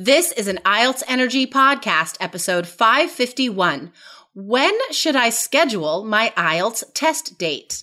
[0.00, 3.90] This is an IELTS Energy Podcast, episode 551.
[4.32, 7.82] When should I schedule my IELTS test date?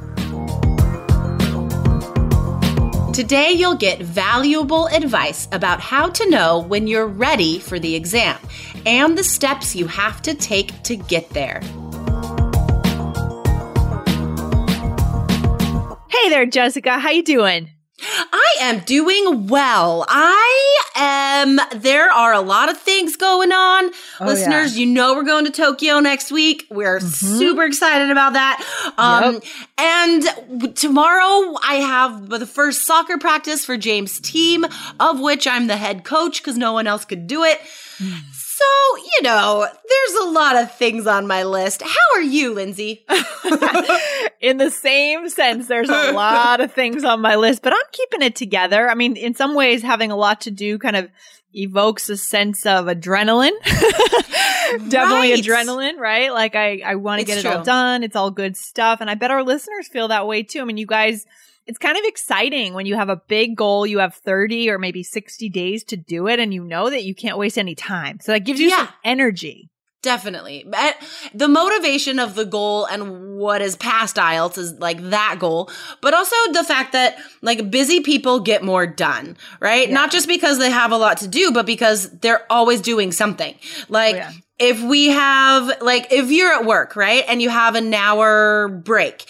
[3.13, 8.37] Today, you'll get valuable advice about how to know when you're ready for the exam
[8.85, 11.59] and the steps you have to take to get there.
[16.09, 16.99] Hey there, Jessica.
[16.99, 17.69] How you doing?
[18.33, 20.05] I am doing well.
[20.07, 23.91] I am, there are a lot of things going on.
[24.19, 26.67] Oh, Listeners, you know we're going to Tokyo next week.
[26.69, 27.37] We're Mm-hmm.
[27.37, 28.93] super excited about that.
[28.97, 29.41] Um,
[29.77, 34.65] and tomorrow I have the first soccer practice for James' team,
[34.99, 37.59] of which I'm the head coach because no one else could do it.
[37.99, 38.19] Mm.
[38.61, 41.81] So, you know, there's a lot of things on my list.
[41.81, 43.03] How are you, Lindsay?
[44.41, 48.21] in the same sense, there's a lot of things on my list, but I'm keeping
[48.21, 48.87] it together.
[48.89, 51.09] I mean, in some ways, having a lot to do kind of
[51.53, 53.51] evokes a sense of adrenaline.
[54.89, 55.43] Definitely Right.
[55.43, 56.31] adrenaline, right?
[56.31, 58.03] Like I, I want to get it all done.
[58.03, 59.01] It's all good stuff.
[59.01, 60.61] And I bet our listeners feel that way too.
[60.61, 61.25] I mean, you guys,
[61.67, 65.03] it's kind of exciting when you have a big goal, you have 30 or maybe
[65.03, 68.19] 60 days to do it and you know that you can't waste any time.
[68.21, 69.69] So that gives you some energy.
[70.03, 70.65] Definitely.
[70.67, 70.95] But
[71.35, 75.69] The motivation of the goal and what is past IELTS is like that goal,
[76.01, 79.87] but also the fact that like busy people get more done, right?
[79.87, 79.93] Yeah.
[79.93, 83.53] Not just because they have a lot to do, but because they're always doing something.
[83.89, 84.31] Like, Oh, yeah.
[84.57, 87.23] if we have, like, if you're at work, right?
[87.27, 89.27] And you have an hour break.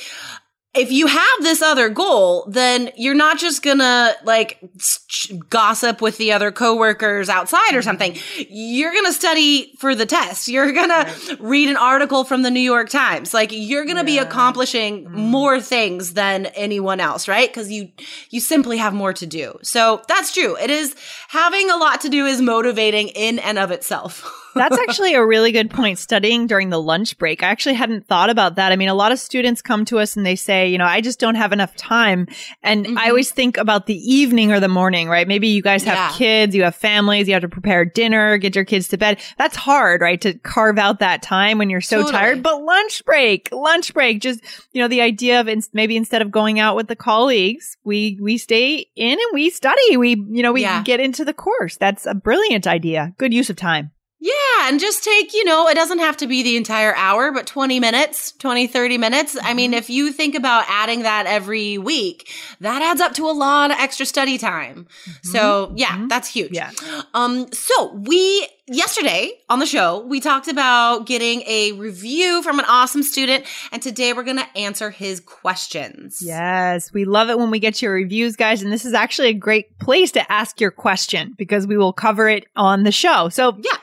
[0.73, 6.17] If you have this other goal, then you're not just gonna like s- gossip with
[6.17, 7.81] the other coworkers outside or mm-hmm.
[7.81, 8.17] something.
[8.49, 10.47] You're gonna study for the test.
[10.47, 13.33] You're gonna read an article from the New York Times.
[13.33, 14.21] Like you're gonna be Yeah.
[14.21, 15.19] accomplishing mm-hmm.
[15.19, 17.49] more things than anyone else, right?
[17.49, 17.89] Because you
[18.29, 19.59] you simply have more to do.
[19.63, 20.55] So that's true.
[20.55, 20.95] It is
[21.27, 24.37] having a lot to do is motivating in and of itself.
[24.55, 25.97] That's actually a really good point.
[25.99, 27.43] Studying during the lunch break.
[27.43, 28.71] I actually hadn't thought about that.
[28.71, 31.01] I mean, a lot of students come to us and they say, you know, I
[31.01, 32.27] just don't have enough time.
[32.63, 32.97] And Mm-hmm.
[32.97, 35.27] I always think about the evening or the morning, right?
[35.27, 36.11] Maybe you guys have Yeah.
[36.17, 39.19] kids, you have families, you have to prepare dinner, get your kids to bed.
[39.37, 40.19] That's hard, right?
[40.21, 42.11] To carve out that time when you're so Totally.
[42.11, 42.43] tired.
[42.43, 44.41] But lunch break, lunch break, just,
[44.73, 48.37] you know, the idea of maybe instead of going out with the colleagues, we, we
[48.37, 49.97] stay in and we study.
[49.97, 50.81] We, you know, we Yeah.
[50.83, 51.77] get into the course.
[51.77, 53.13] That's a brilliant idea.
[53.17, 53.91] Good use of time.
[54.23, 57.47] Yeah, and just take, you know, it doesn't have to be the entire hour, but
[57.47, 59.35] 20 minutes, 20, 30 minutes.
[59.41, 59.79] I mean, mm-hmm.
[59.79, 63.77] if you think about adding that every week, that adds up to a lot of
[63.79, 64.85] extra study time.
[65.05, 65.29] Mm-hmm.
[65.29, 66.07] So, yeah, mm-hmm.
[66.07, 66.51] that's huge.
[66.51, 66.69] Yeah.
[67.15, 72.65] Um so we yesterday on the show, we talked about getting a review from an
[72.67, 76.21] awesome student, and today we're going to answer his questions.
[76.21, 78.61] Yes, we love it when we get your reviews, guys.
[78.61, 82.29] And this is actually a great place to ask your question because we will cover
[82.29, 83.29] it on the show.
[83.29, 83.77] So, Yeah.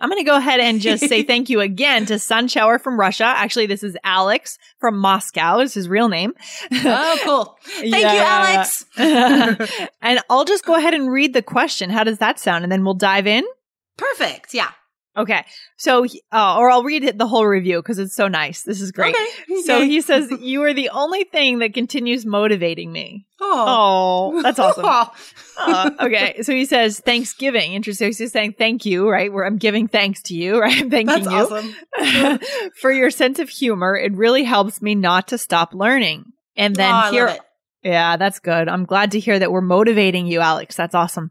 [0.00, 2.98] I'm going to go ahead and just say thank you again to Sun Shower from
[2.98, 3.24] Russia.
[3.24, 6.34] Actually, this is Alex from Moscow, is his real name.
[6.72, 7.58] Oh, cool.
[7.80, 8.84] Thank you, Alex.
[8.96, 11.90] and I'll just go ahead and read the question.
[11.90, 12.64] How does that sound?
[12.64, 13.44] And then we'll dive in.
[13.96, 14.54] Perfect.
[14.54, 14.70] Yeah.
[15.18, 15.44] Okay.
[15.76, 18.62] So, uh, or I'll read it, the whole review because it's so nice.
[18.62, 19.14] This is great.
[19.14, 19.24] Okay.
[19.68, 23.26] So he says, You are the only thing that continues motivating me.
[23.40, 24.32] Oh.
[24.34, 24.84] Oh, that's awesome.
[25.60, 27.72] Uh, okay, so he says Thanksgiving.
[27.72, 28.12] Interesting.
[28.12, 29.32] So he's saying thank you, right?
[29.32, 30.80] Where I'm giving thanks to you, right?
[30.80, 31.56] I'm thanking That's you
[32.00, 32.70] awesome.
[32.80, 33.96] for your sense of humor.
[33.96, 36.26] It really helps me not to stop learning.
[36.56, 37.36] And then oh, here.
[37.82, 38.68] Yeah, that's good.
[38.68, 40.74] I'm glad to hear that we're motivating you, Alex.
[40.74, 41.30] That's awesome.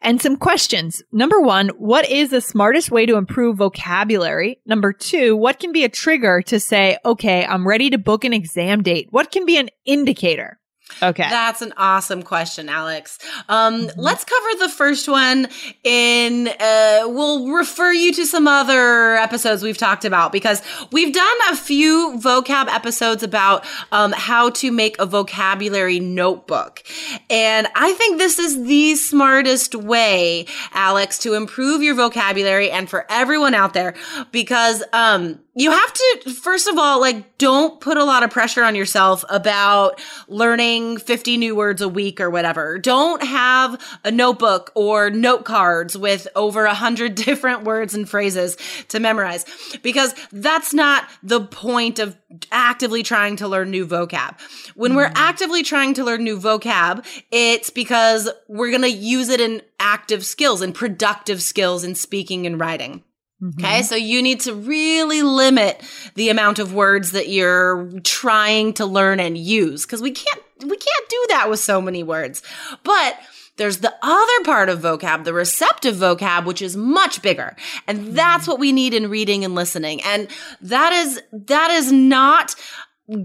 [0.00, 1.02] And some questions.
[1.10, 4.60] Number one, what is the smartest way to improve vocabulary?
[4.64, 8.32] Number two, what can be a trigger to say, okay, I'm ready to book an
[8.32, 9.08] exam date?
[9.10, 10.57] What can be an indicator?
[11.02, 11.26] Okay.
[11.28, 13.18] That's an awesome question, Alex.
[13.48, 13.92] Um, Mhm.
[13.96, 15.48] Let's cover the first one
[15.84, 21.36] in, uh, we'll refer you to some other episodes we've talked about because we've done
[21.50, 26.82] a few vocab episodes about um, how to make a vocabulary notebook.
[27.30, 33.06] And I think this is the smartest way, Alex, to improve your vocabulary and for
[33.10, 33.94] everyone out there
[34.32, 38.62] because, um, you have to first of all like don't put a lot of pressure
[38.62, 42.78] on yourself about learning 50 new words a week or whatever.
[42.78, 48.56] Don't have a notebook or note cards with over a hundred different words and phrases
[48.88, 49.44] to memorize
[49.82, 52.16] because that's not the point of
[52.52, 54.38] actively trying to learn new vocab.
[54.76, 55.16] When we're mm.
[55.16, 60.24] actively trying to learn new vocab it's because we're going to use it in active
[60.24, 63.02] skills and productive skills in speaking and writing
[63.42, 63.52] Okay.
[63.52, 63.82] Mm-hmm.
[63.82, 65.82] So you need to really limit
[66.14, 70.76] the amount of words that you're trying to learn and use because we can't, we
[70.76, 72.42] can't do that with so many words.
[72.82, 73.16] But
[73.58, 77.54] there's the other part of vocab, the receptive vocab, which is much bigger.
[77.86, 78.52] And that's mm-hmm.
[78.52, 80.00] what we need in reading and listening.
[80.02, 80.28] And
[80.62, 82.56] that is, that is not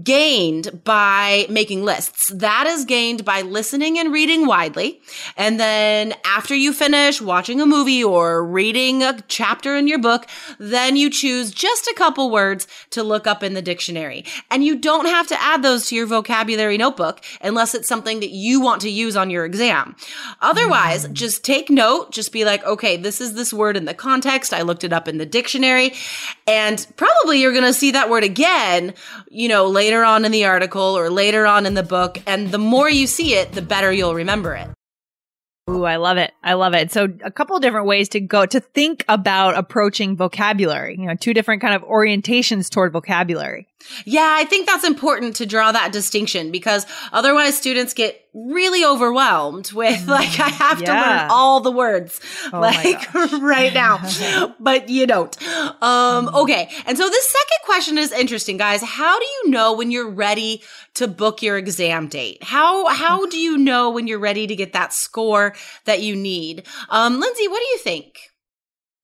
[0.02, 2.28] gained by making lists.
[2.28, 5.02] That is gained by listening and reading widely.
[5.36, 10.26] And then after you finish watching a movie or reading a chapter in your book,
[10.58, 14.24] then you choose just a couple words to look up in the dictionary.
[14.50, 18.30] And you don't have to add those to your vocabulary notebook unless it's something that
[18.30, 19.96] you want to use on your exam.
[20.40, 21.12] Otherwise, mm.
[21.12, 24.54] just take note, just be like, okay, this is this word in the context.
[24.54, 25.92] I looked it up in the dictionary
[26.46, 28.94] and probably you're going to see that word again,
[29.28, 32.16] you know, later on in the article or later on in the book.
[32.26, 34.68] And the more you see it, the better you'll remember it.
[35.68, 36.32] Ooh, I love it.
[36.42, 36.92] I love it.
[36.92, 41.32] So a couple different ways to go to think about approaching vocabulary, you know, two
[41.32, 43.66] different kind of orientations toward vocabulary.
[44.04, 49.70] Yeah, I think that's important to draw that distinction because otherwise students get really overwhelmed
[49.72, 52.20] with like, I have to learn all the words
[52.52, 54.00] Oh like right now,
[54.60, 55.36] but you don't.
[55.82, 56.70] Um, okay.
[56.86, 58.82] And so this second question is interesting, guys.
[58.82, 60.62] How do you know when you're ready
[60.94, 62.42] to book your exam date?
[62.42, 65.54] How, how do you know when you're ready to get that score
[65.84, 66.66] that you need?
[66.88, 68.33] Um, Lindsay, what do you think?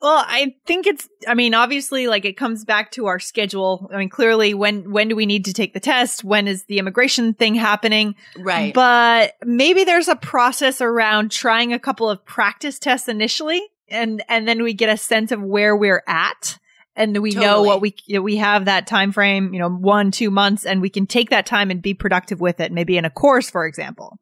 [0.02, 3.90] Well, I think it's, I mean, obviously, like it comes back to our schedule.
[3.92, 6.24] I mean, clearly, when, when do we need to take the test?
[6.24, 8.14] When is the immigration thing happening?
[8.38, 8.72] Right.
[8.72, 14.48] But maybe there's a process around trying a couple of practice tests initially and, and
[14.48, 16.58] then we get a sense of where we're at.
[16.96, 20.66] And we know what we, we have that time frame, you know, one, two months,
[20.66, 23.48] and we can take that time and be productive with it, maybe in a course,
[23.48, 24.18] for example.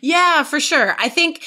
[0.00, 0.94] Yeah, for sure.
[0.98, 1.42] I think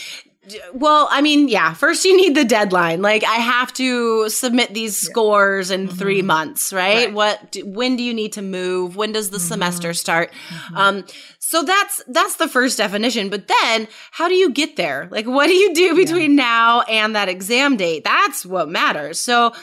[0.73, 3.01] well, I mean, yeah, first you need the deadline.
[3.01, 7.07] Like I have to submit these scores in 3 months, right?
[7.07, 7.13] Right.
[7.13, 8.95] What do, when do you need to move?
[8.95, 10.31] When does the semester start?
[10.75, 11.05] Um
[11.39, 15.07] so that's that's the first definition, but then how do you get there?
[15.11, 18.03] Like what do you do between now and that exam date?
[18.03, 19.19] That's what matters.
[19.19, 19.53] So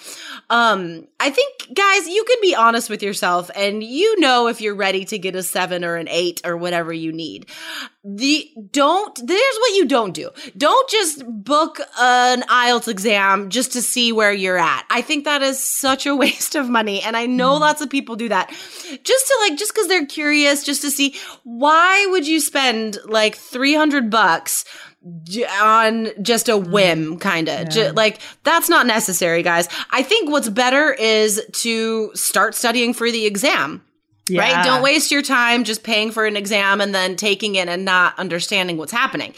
[0.51, 4.75] um I think guys, you can be honest with yourself and you know if you're
[4.75, 7.47] ready to get a 7 or an 8 or whatever you need.
[8.03, 10.31] The don't there's what you don't do.
[10.57, 14.85] Don't just book an ielts exam just to see where you're at.
[14.91, 17.61] I think that is such a waste of money and i know mm.
[17.61, 18.51] lots of people do that.
[19.05, 21.15] Just to like just because they're curious just to see
[21.45, 24.65] why would you spend like 300 bucks
[25.61, 30.93] on just a whim kind of like that's not necessary guys i think what's better
[30.93, 33.83] is to start studying for the exam
[34.31, 34.65] Right?
[34.65, 38.17] Don't waste your time just paying for an exam and then taking it and not
[38.19, 39.35] understanding what's happening.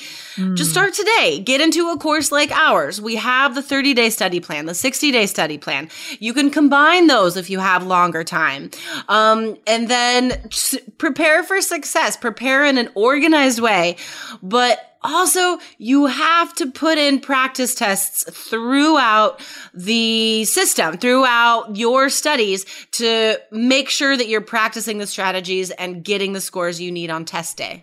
[0.54, 1.40] Just start today.
[1.40, 3.00] Get into a course like ours.
[3.00, 5.88] We have the 30 day study plan, the 60 day study plan.
[6.18, 8.70] You can combine those if you have longer time.
[9.08, 10.48] Um, and then
[10.98, 13.96] prepare for success, prepare in an organized way.
[14.42, 19.40] But also, you have to put in practice tests throughout
[19.74, 26.32] the system, throughout your studies to make sure that you're practicing the strategies and getting
[26.32, 27.82] the scores you need on test day.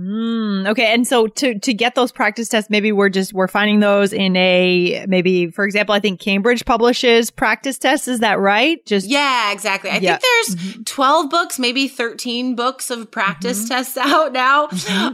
[0.00, 0.94] Mm, okay.
[0.94, 4.34] And so to, to get those practice tests, maybe we're just, we're finding those in
[4.36, 8.08] a, maybe, for example, I think Cambridge publishes practice tests.
[8.08, 8.84] Is that right?
[8.86, 9.90] Just, Yeah, exactly.
[9.90, 10.16] I Yeah.
[10.16, 14.68] think there's 12 books, maybe 13 books of practice tests out now.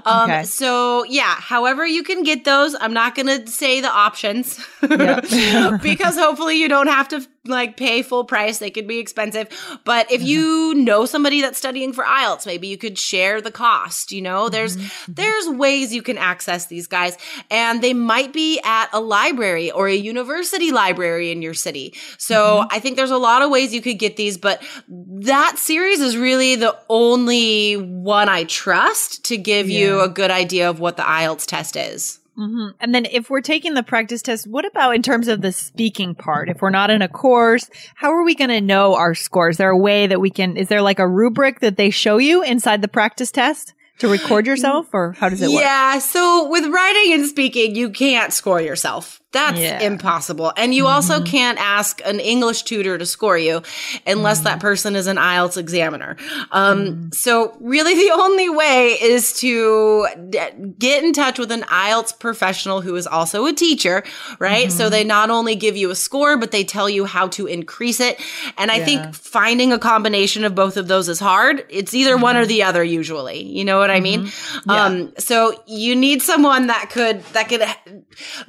[0.05, 0.45] Um, Okay.
[0.45, 6.17] So, yeah, however you can get those, I'm not going to say the options because
[6.17, 8.59] hopefully you don't have to like pay full price.
[8.59, 9.49] They could be expensive.
[9.85, 10.29] But if mm-hmm.
[10.29, 14.13] you know somebody that's studying for IELTS, maybe you could share the cost.
[14.13, 14.87] You know, there's, mm-hmm.
[14.87, 15.13] Mm-hmm.
[15.15, 17.17] there's ways you can access these guys
[17.51, 21.95] and they might be at a library or a university library in your city.
[22.19, 26.01] So I think there's a lot of ways you could get these, but that series
[26.01, 30.97] is really the only one I trust to give you a good idea of what
[30.97, 32.19] the IELTS test is.
[32.39, 32.75] Mhm.
[32.81, 36.15] and then if we're taking the practice test, what about in terms of the speaking
[36.15, 36.49] part?
[36.49, 39.55] If we're not in a course, how are we going to know our scores?
[39.55, 42.19] Is there a way that we can, is there like a rubric that they show
[42.19, 45.63] you inside the practice test to record yourself or how does it work?
[45.63, 45.99] Yeah.
[45.99, 49.21] So with writing and speaking, you can't score yourself.
[49.37, 49.81] That's Yeah.
[49.83, 50.51] impossible.
[50.57, 51.25] And you also mm-hmm.
[51.25, 53.61] can't ask an English tutor to score you
[54.07, 54.61] unless that mm-hmm.
[54.61, 56.17] person is an IELTS examiner.
[56.53, 57.09] Um, mm-hmm.
[57.13, 60.39] So, really, the only way is to d-
[60.79, 64.05] get in touch with an IELTS professional who is also a teacher,
[64.39, 64.73] right?
[64.73, 68.01] So, they not only give you a score, but they tell you how to increase
[68.01, 68.19] it.
[68.57, 68.85] And I Yeah.
[68.87, 71.67] think finding a combination of both of those is hard.
[71.69, 73.43] It's either one or the other, usually.
[73.43, 74.33] You know what I mean?
[74.67, 77.63] Um, so, you need someone that could, that could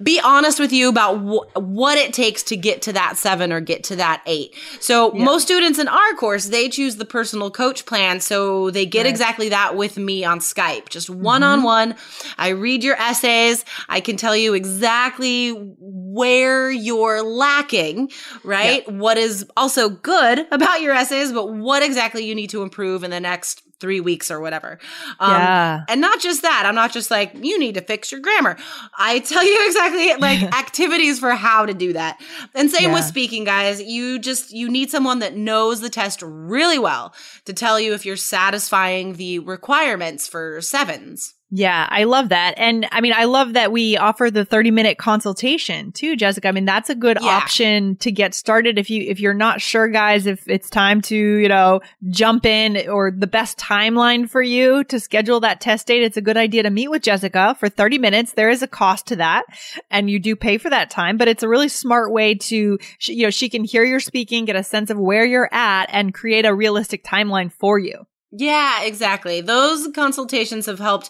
[0.01, 3.59] be honest with you about wh- what it takes to get to that seven or
[3.59, 4.55] get to that eight.
[4.79, 8.19] So most students in our course, they choose the personal coach plan.
[8.19, 11.95] So they get exactly that with me on Skype, just one on one.
[12.37, 13.65] I read your essays.
[13.89, 18.11] I can tell you exactly where you're lacking,
[18.43, 18.89] right?
[18.91, 23.11] What is also good about your essays, but what exactly you need to improve in
[23.11, 24.79] the next three weeks or whatever.
[25.19, 25.83] Um, Yeah.
[25.87, 28.57] and not just that, I'm not just like, you need to fix your grammar.
[28.97, 32.19] I tell you exactly like activities for how to do that.
[32.55, 33.81] And same with speaking, guys.
[33.81, 37.13] You just, you need someone that knows the test really well
[37.45, 41.33] to tell you if you're satisfying the requirements for sevens.
[41.49, 42.55] Yeah, I love that.
[42.57, 46.49] And I mean, I love that we offer the 30 minute consultation too, Jessica.
[46.49, 47.29] I mean, that's a good Yeah.
[47.29, 48.77] option to get started.
[48.77, 52.89] If you, if you're not sure, guys, if it's time to, you know, jump in
[52.89, 56.63] or the best timeline for you to schedule that test date, it's a good idea
[56.63, 58.33] to meet with Jessica for 30 minutes.
[58.33, 59.45] There is a cost to that
[59.89, 63.23] and you do pay for that time, but it's a really smart way to, you
[63.23, 66.45] know, she can hear your speaking, get a sense of where you're at and create
[66.45, 68.05] a realistic timeline for you.
[68.31, 69.41] Yeah, exactly.
[69.41, 71.09] Those consultations have helped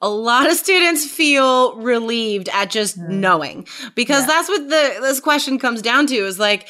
[0.00, 3.20] a lot of students feel relieved at just hmm.
[3.20, 6.68] knowing because that's what the this question comes down to is like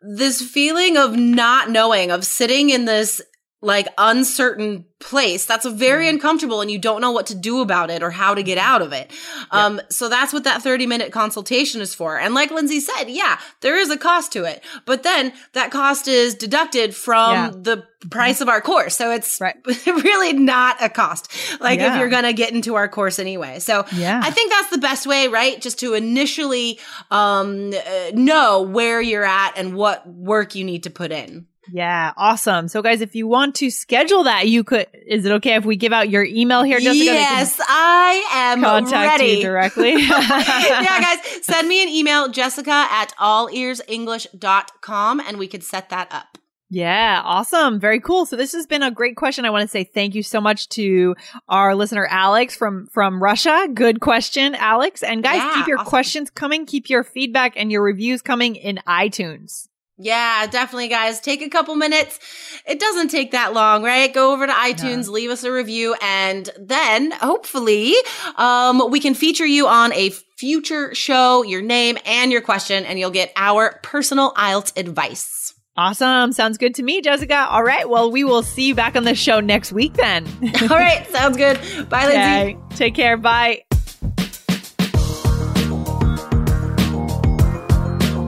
[0.00, 3.20] this feeling of not knowing of sitting in this
[3.64, 7.90] like uncertain place that's a very uncomfortable and you don't know what to do about
[7.90, 9.10] it or how to get out of it.
[9.50, 12.18] Um so that's what that 30 minute consultation is for.
[12.18, 14.62] And like lindsay said yeah there is a cost to it.
[14.84, 17.50] But then that cost is deducted from Yeah.
[17.52, 18.96] the price of our course.
[18.96, 19.56] So it's Right.
[19.86, 23.58] really not a cost like if you're gonna get into our course anyway.
[23.58, 24.20] So Yeah.
[24.22, 25.60] i think that's the best way right?
[25.60, 26.78] Just to initially
[27.10, 32.12] um uh, know where you're at and what work you need to put in Yeah,
[32.16, 32.66] awesome.
[32.68, 35.76] So guys, if you want to schedule that, you could is it okay if we
[35.76, 37.04] give out your email here, Jessica?
[37.04, 39.92] Yes i am contact ready you directly.
[40.02, 46.38] yeah guys send me an email jessica at allearsenglish.com and we could set that up
[46.70, 47.78] Yeah, awesome.
[47.80, 48.24] Very cool.
[48.24, 49.44] So this has been a great question.
[49.44, 51.14] I want to say thank you so much to
[51.46, 53.68] our listener Alex from from Russia.
[53.74, 55.02] Good question, Alex.
[55.02, 55.90] And guys, Yeah, keep your awesome.
[55.90, 59.68] questions coming, keep your feedback and your reviews coming in iTunes.
[60.02, 61.20] Yeah, definitely, guys.
[61.20, 62.18] Take a couple minutes.
[62.66, 64.12] It doesn't take that long, right?
[64.12, 67.94] Go over to iTunes, leave us a review, and then hopefully,
[68.36, 72.98] um, we can feature you on a future show, your name and your question, and
[72.98, 75.54] you'll get our personal IELTS advice.
[75.76, 76.32] Awesome.
[76.32, 77.46] Sounds good to me, Jessica.
[77.48, 77.88] All right.
[77.88, 80.26] Well, we will see you back on the show next week then.
[80.62, 81.58] All right, sounds good.
[81.88, 82.56] Bye, Lindsay.
[82.58, 82.76] Okay.
[82.76, 83.16] Take care.
[83.16, 83.64] Bye.